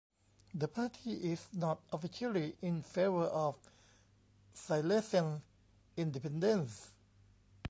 The 0.55 0.67
party 0.67 1.31
is 1.31 1.45
not 1.53 1.79
officially 1.93 2.57
in 2.63 2.81
favor 2.81 3.25
of 3.25 3.53
Silesian 4.55 5.43
independence. 5.95 6.89